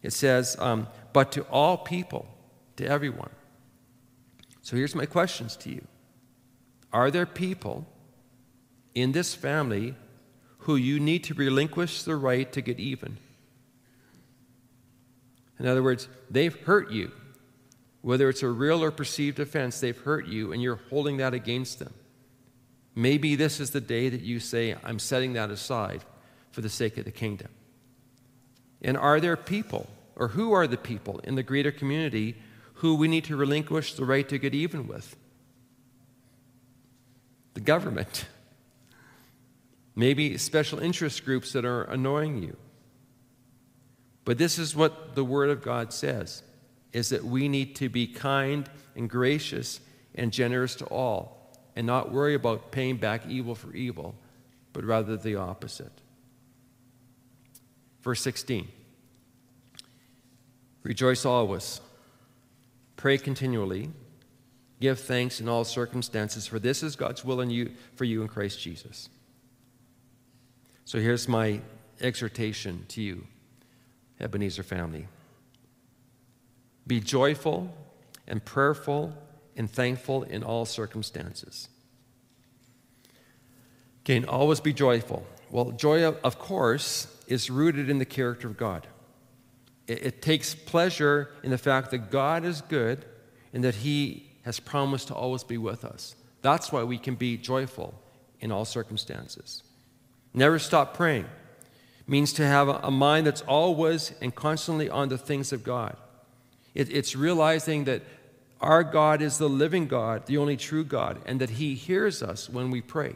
[0.03, 2.27] It says, um, but to all people,
[2.75, 3.29] to everyone.
[4.61, 5.87] So here's my questions to you
[6.91, 7.85] Are there people
[8.93, 9.95] in this family
[10.59, 13.17] who you need to relinquish the right to get even?
[15.61, 17.11] In other words, they've hurt you.
[18.01, 21.77] Whether it's a real or perceived offense, they've hurt you, and you're holding that against
[21.77, 21.93] them.
[22.95, 26.03] Maybe this is the day that you say, I'm setting that aside
[26.49, 27.49] for the sake of the kingdom.
[28.81, 32.37] And are there people, or who are the people in the greater community
[32.75, 35.15] who we need to relinquish the right to get even with?
[37.53, 38.25] The government.
[39.95, 42.57] Maybe special interest groups that are annoying you.
[44.25, 46.43] But this is what the Word of God says
[46.93, 49.79] is that we need to be kind and gracious
[50.13, 51.41] and generous to all
[51.75, 54.13] and not worry about paying back evil for evil,
[54.73, 55.91] but rather the opposite.
[58.01, 58.67] Verse 16
[60.83, 61.79] Rejoice always.
[62.97, 63.89] Pray continually.
[64.79, 68.27] Give thanks in all circumstances, for this is God's will in you, for you in
[68.27, 69.09] Christ Jesus.
[70.85, 71.61] So here's my
[71.99, 73.27] exhortation to you,
[74.21, 75.07] Ebenezer family.
[76.87, 77.73] Be joyful
[78.27, 79.13] and prayerful
[79.55, 81.69] and thankful in all circumstances.
[84.03, 85.25] Again, always be joyful.
[85.49, 88.87] Well, joy, of course, is rooted in the character of God.
[89.87, 93.05] It, it takes pleasure in the fact that God is good
[93.53, 96.15] and that He has promised to always be with us.
[96.41, 97.93] That's why we can be joyful
[98.39, 99.63] in all circumstances.
[100.33, 101.25] Never stop praying
[102.11, 105.95] means to have a mind that's always and constantly on the things of God.
[106.75, 108.01] It, it's realizing that
[108.59, 112.49] our God is the living God, the only true God, and that He hears us
[112.49, 113.15] when we pray.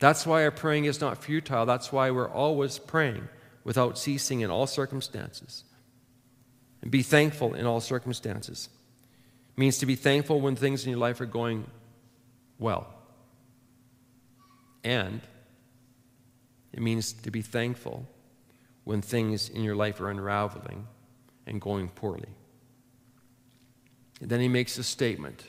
[0.00, 1.64] That's why our praying is not futile.
[1.64, 3.28] That's why we're always praying
[3.62, 5.62] without ceasing in all circumstances.
[6.82, 8.68] And be thankful in all circumstances.
[9.56, 11.70] It means to be thankful when things in your life are going
[12.58, 12.92] well.
[14.82, 15.20] And
[16.76, 18.06] it means to be thankful
[18.84, 20.86] when things in your life are unraveling
[21.46, 22.28] and going poorly.
[24.20, 25.44] And then he makes a statement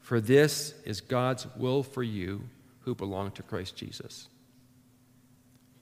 [0.00, 2.42] For this is God's will for you
[2.80, 4.28] who belong to Christ Jesus.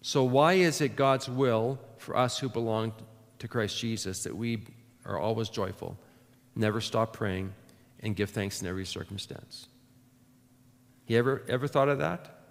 [0.02, 2.92] So, why is it God's will for us who belong
[3.38, 4.64] to Christ Jesus that we
[5.04, 5.96] are always joyful,
[6.56, 7.52] never stop praying,
[8.00, 9.68] and give thanks in every circumstance?
[11.06, 12.41] You ever, ever thought of that?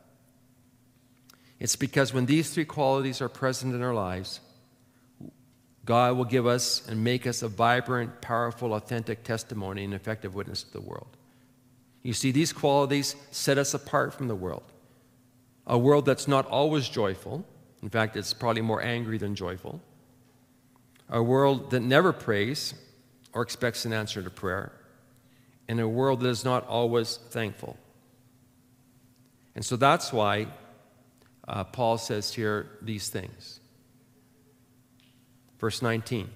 [1.62, 4.40] It's because when these three qualities are present in our lives,
[5.86, 10.64] God will give us and make us a vibrant, powerful, authentic testimony and effective witness
[10.64, 11.16] to the world.
[12.02, 14.64] You see, these qualities set us apart from the world.
[15.68, 17.46] A world that's not always joyful,
[17.84, 19.82] in fact, it's probably more angry than joyful.
[21.10, 22.74] A world that never prays
[23.34, 24.72] or expects an answer to prayer.
[25.68, 27.78] And a world that is not always thankful.
[29.54, 30.48] And so that's why
[31.52, 33.60] uh, Paul says here these things.
[35.60, 36.30] Verse 19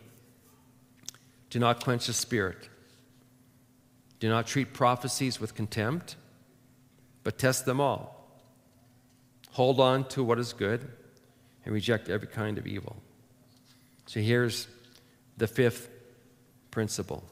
[1.49, 2.70] Do not quench the spirit,
[4.20, 6.18] do not treat prophecies with contempt,
[7.24, 8.11] but test them all.
[9.51, 10.86] Hold on to what is good
[11.63, 12.97] and reject every kind of evil.
[14.07, 14.68] So here's
[15.38, 15.89] the fifth
[16.72, 17.24] principle,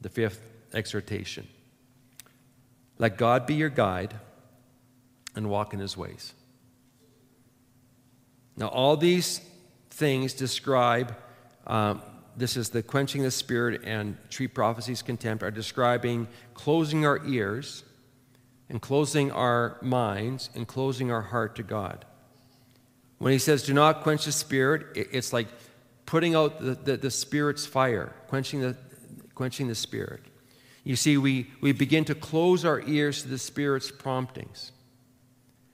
[0.00, 0.40] the fifth
[0.72, 1.46] exhortation.
[2.98, 4.14] Let God be your guide
[5.34, 6.32] and walk in his ways.
[8.56, 9.40] Now, all these
[9.90, 11.14] things describe
[11.66, 12.02] um,
[12.36, 17.82] this is the quenching the spirit and treat prophecies contempt are describing closing our ears
[18.68, 22.04] and closing our minds and closing our heart to God.
[23.18, 25.48] When he says, do not quench the spirit, it's like
[26.04, 28.76] putting out the, the, the spirit's fire, quenching the,
[29.34, 30.20] quenching the spirit.
[30.84, 34.72] You see, we, we begin to close our ears to the spirit's promptings.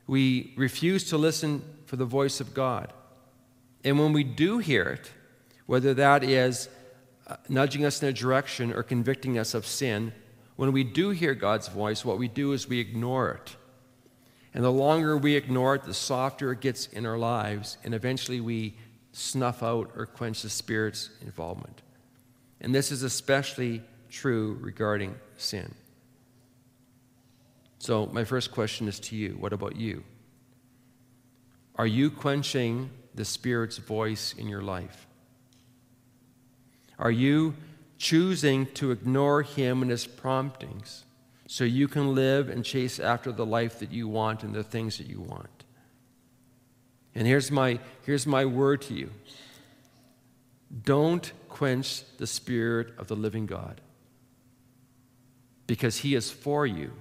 [0.06, 1.62] We refuse to listen
[1.92, 2.90] for the voice of God.
[3.84, 5.10] And when we do hear it,
[5.66, 6.70] whether that is
[7.26, 10.14] uh, nudging us in a direction or convicting us of sin,
[10.56, 13.56] when we do hear God's voice, what we do is we ignore it.
[14.54, 18.40] And the longer we ignore it, the softer it gets in our lives, and eventually
[18.40, 18.74] we
[19.12, 21.82] snuff out or quench the Spirit's involvement.
[22.62, 25.74] And this is especially true regarding sin.
[27.80, 30.04] So, my first question is to you what about you?
[31.76, 35.06] Are you quenching the Spirit's voice in your life?
[36.98, 37.54] Are you
[37.98, 41.04] choosing to ignore Him and His promptings
[41.46, 44.98] so you can live and chase after the life that you want and the things
[44.98, 45.64] that you want?
[47.14, 49.10] And here's my, here's my word to you
[50.84, 53.80] don't quench the Spirit of the living God
[55.66, 56.92] because He is for you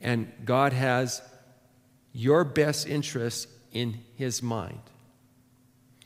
[0.00, 1.22] and God has
[2.16, 4.80] your best interests in His mind.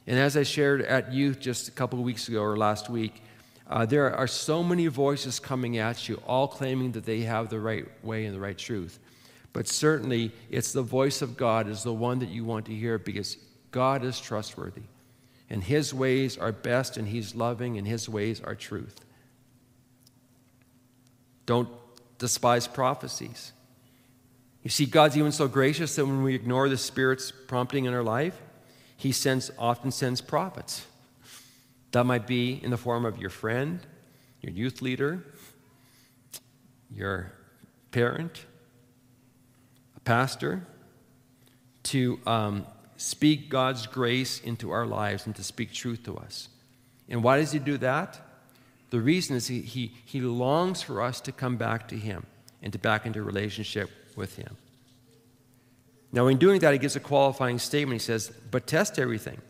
[0.08, 3.22] And as I shared at youth just a couple of weeks ago or last week,
[3.68, 7.60] uh, there are so many voices coming at you, all claiming that they have the
[7.60, 8.98] right way and the right truth.
[9.52, 12.98] But certainly, it's the voice of God is the one that you want to hear
[12.98, 13.36] because
[13.70, 14.82] God is trustworthy.
[15.48, 18.98] And His ways are best, and He's loving, and His ways are truth.
[21.46, 21.68] Don't
[22.18, 23.52] despise prophecies.
[24.62, 28.02] You see, God's even so gracious that when we ignore the Spirit's prompting in our
[28.02, 28.40] life,
[28.96, 30.86] He sends, often sends prophets.
[31.92, 33.80] That might be in the form of your friend,
[34.42, 35.24] your youth leader,
[36.90, 37.32] your
[37.90, 38.44] parent,
[39.96, 40.66] a pastor,
[41.84, 46.48] to um, speak God's grace into our lives and to speak truth to us.
[47.08, 48.20] And why does he do that?
[48.90, 52.26] The reason is he, he, he longs for us to come back to him
[52.62, 53.90] and to back into relationship
[54.20, 54.56] with him.
[56.12, 58.00] Now, in doing that, he gives a qualifying statement.
[58.00, 59.40] He says, But test everything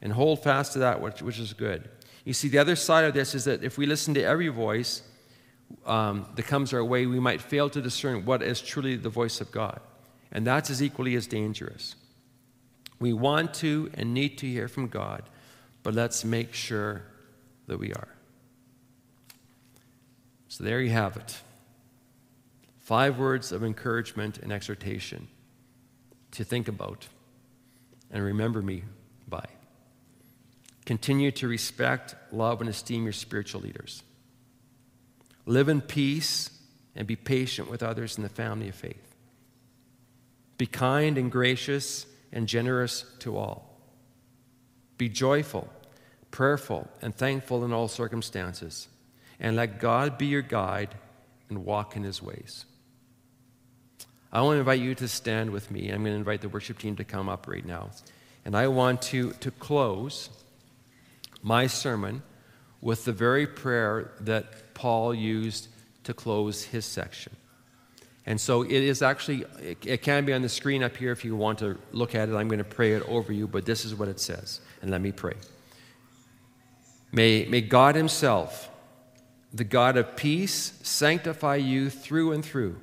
[0.00, 1.88] and hold fast to that which, which is good.
[2.24, 5.02] You see, the other side of this is that if we listen to every voice
[5.86, 9.40] um, that comes our way, we might fail to discern what is truly the voice
[9.40, 9.80] of God.
[10.30, 11.96] And that's as equally as dangerous.
[12.98, 15.22] We want to and need to hear from God,
[15.82, 17.02] but let's make sure
[17.66, 18.08] that we are.
[20.48, 21.40] So there you have it.
[22.84, 25.28] Five words of encouragement and exhortation
[26.32, 27.08] to think about
[28.10, 28.84] and remember me
[29.26, 29.46] by.
[30.84, 34.02] Continue to respect, love, and esteem your spiritual leaders.
[35.46, 36.50] Live in peace
[36.94, 39.14] and be patient with others in the family of faith.
[40.58, 43.80] Be kind and gracious and generous to all.
[44.98, 45.70] Be joyful,
[46.30, 48.88] prayerful, and thankful in all circumstances.
[49.40, 50.94] And let God be your guide
[51.48, 52.66] and walk in his ways.
[54.34, 55.90] I want to invite you to stand with me.
[55.90, 57.90] I'm going to invite the worship team to come up right now.
[58.44, 60.28] And I want to, to close
[61.40, 62.20] my sermon
[62.80, 65.68] with the very prayer that Paul used
[66.02, 67.36] to close his section.
[68.26, 71.36] And so it is actually, it can be on the screen up here if you
[71.36, 72.34] want to look at it.
[72.34, 74.60] I'm going to pray it over you, but this is what it says.
[74.82, 75.34] And let me pray.
[77.12, 78.68] May, may God Himself,
[79.52, 82.80] the God of peace, sanctify you through and through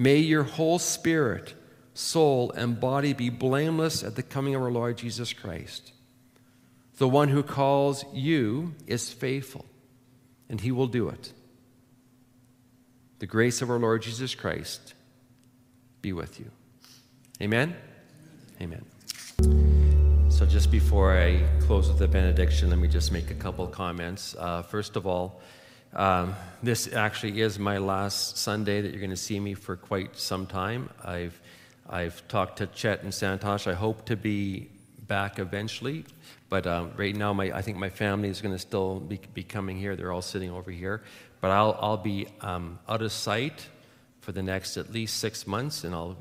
[0.00, 1.52] May your whole spirit,
[1.92, 5.92] soul, and body be blameless at the coming of our Lord Jesus Christ.
[6.96, 9.66] The one who calls you is faithful,
[10.48, 11.34] and he will do it.
[13.18, 14.94] The grace of our Lord Jesus Christ
[16.00, 16.50] be with you.
[17.42, 17.76] Amen?
[18.58, 18.86] Amen.
[20.30, 24.34] So, just before I close with the benediction, let me just make a couple comments.
[24.38, 25.42] Uh, first of all,
[25.94, 30.16] um, this actually is my last Sunday that you're going to see me for quite
[30.16, 30.90] some time.
[31.04, 31.40] I've,
[31.88, 33.66] I've talked to Chet and Santosh.
[33.66, 34.68] I hope to be
[35.08, 36.04] back eventually,
[36.48, 39.42] but um, right now my, I think my family is going to still be, be,
[39.42, 39.96] coming here.
[39.96, 41.02] They're all sitting over here.
[41.40, 43.66] But I'll, I'll be um, out of sight
[44.20, 46.16] for the next at least six months, and I'll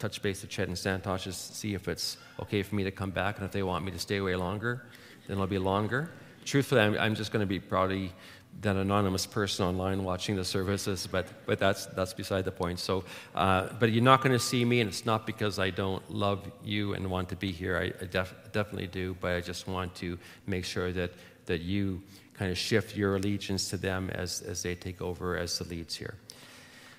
[0.00, 3.10] touch base with Chet and Santosh to see if it's okay for me to come
[3.10, 4.84] back, and if they want me to stay away longer,
[5.28, 6.10] then it'll be longer.
[6.44, 8.12] Truthfully, I'm, I'm just going to be probably
[8.60, 12.78] that anonymous person online watching the services, but, but that's, that's beside the point.
[12.78, 16.08] So, uh, but you're not going to see me, and it's not because I don't
[16.10, 17.76] love you and want to be here.
[17.76, 21.10] I, I def- definitely do, but I just want to make sure that,
[21.46, 22.02] that you
[22.34, 25.96] kind of shift your allegiance to them as, as they take over as the leads
[25.96, 26.14] here.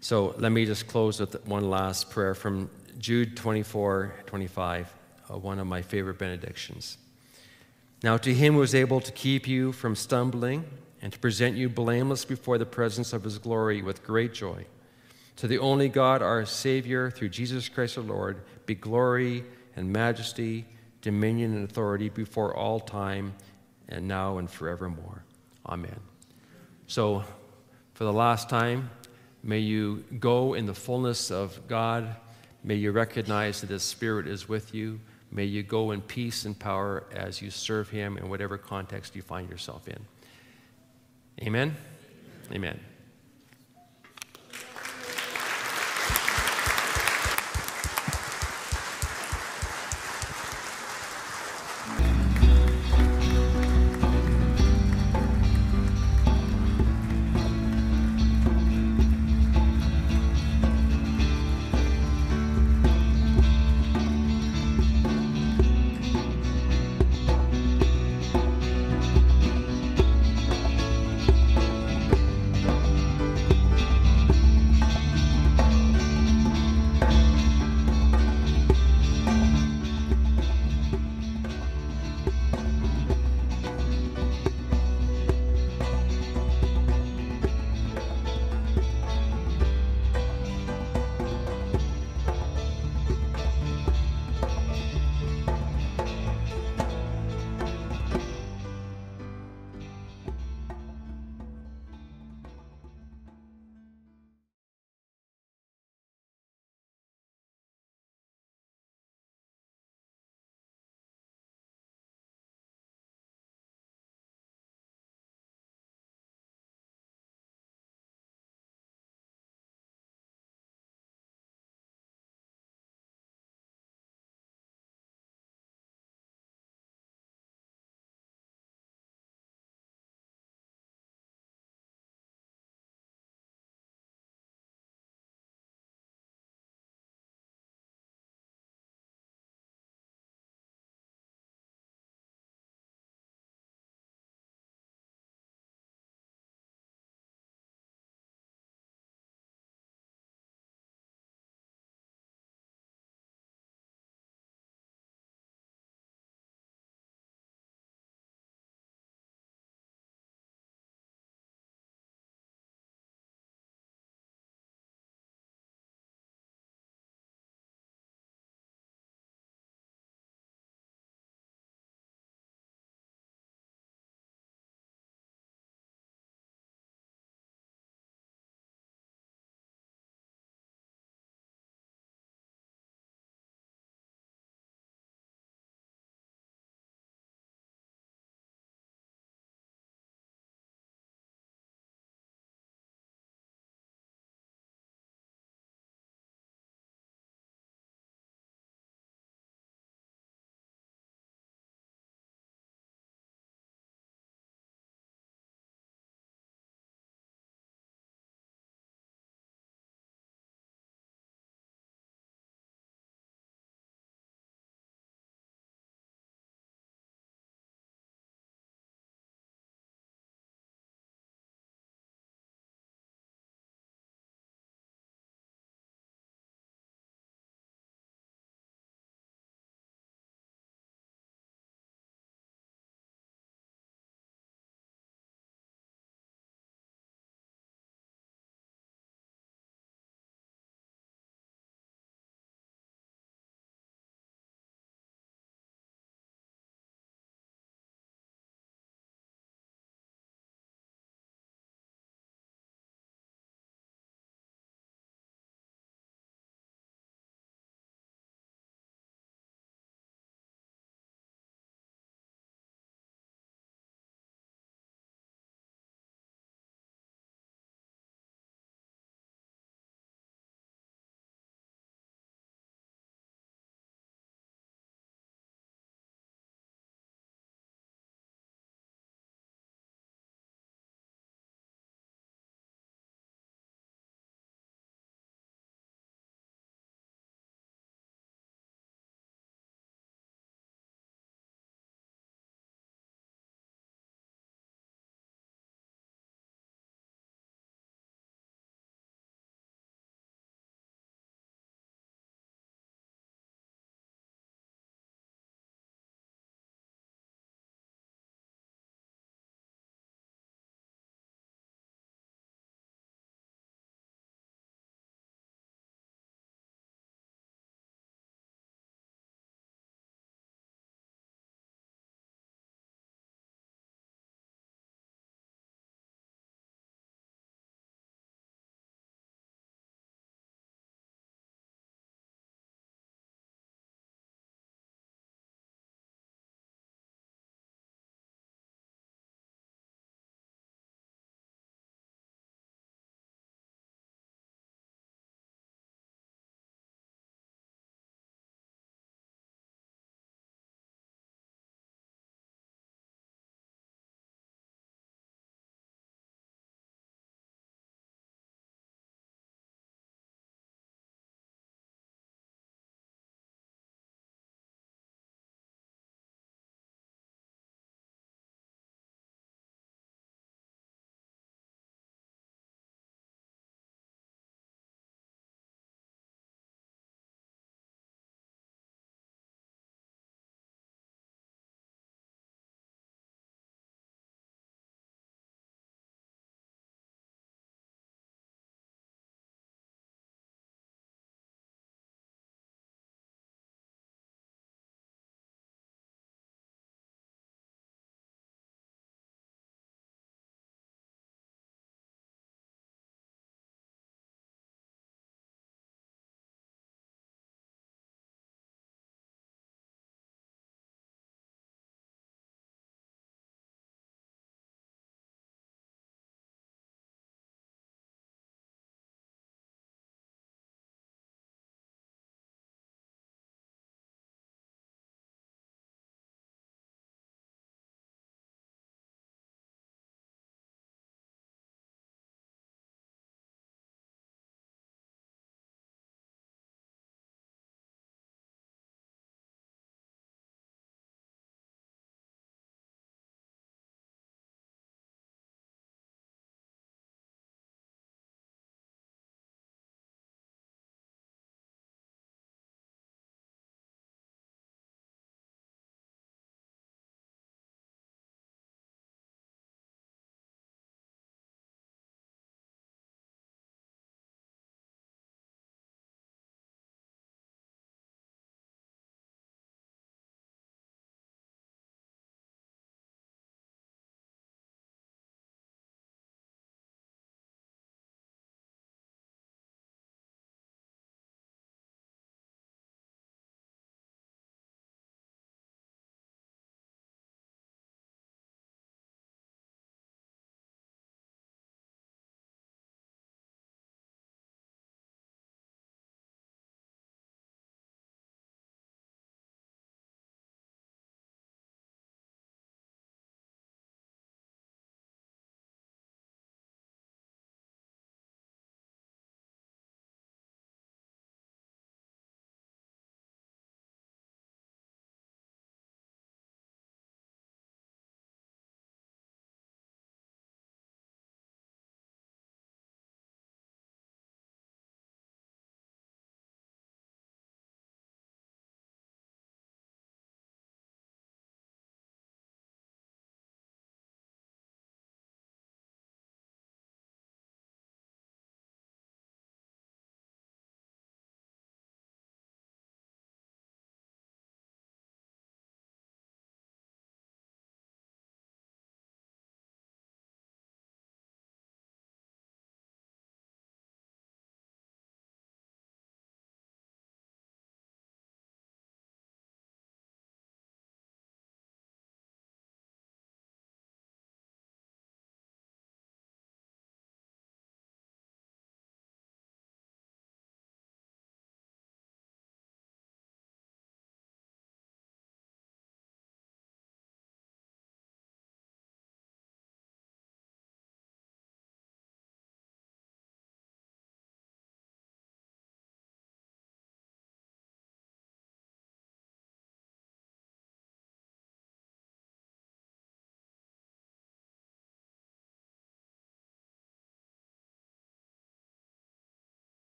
[0.00, 4.94] So let me just close with one last prayer from Jude 24 25,
[5.30, 6.98] uh, one of my favorite benedictions.
[8.02, 10.64] Now, to him who is able to keep you from stumbling,
[11.00, 14.66] and to present you blameless before the presence of his glory with great joy.
[15.36, 19.44] To the only God, our Savior, through Jesus Christ our Lord, be glory
[19.76, 20.66] and majesty,
[21.00, 23.34] dominion and authority before all time,
[23.88, 25.24] and now and forevermore.
[25.66, 26.00] Amen.
[26.88, 27.22] So,
[27.94, 28.90] for the last time,
[29.42, 32.16] may you go in the fullness of God.
[32.64, 35.00] May you recognize that His Spirit is with you.
[35.30, 39.22] May you go in peace and power as you serve Him in whatever context you
[39.22, 39.98] find yourself in.
[41.42, 41.76] Amen?
[42.52, 42.97] Amen.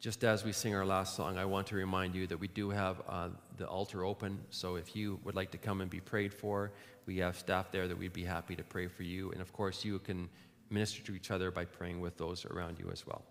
[0.00, 2.70] Just as we sing our last song, I want to remind you that we do
[2.70, 4.38] have uh, the altar open.
[4.50, 6.70] So if you would like to come and be prayed for,
[7.06, 9.32] we have staff there that we'd be happy to pray for you.
[9.32, 10.28] And of course, you can
[10.70, 13.24] minister to each other by praying with those around you as well.